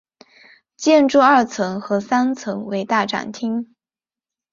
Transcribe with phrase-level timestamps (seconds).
[0.75, 3.75] 建筑二层和三层为大展厅。